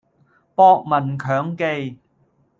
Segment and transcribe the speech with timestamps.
[0.55, 1.99] 博聞強記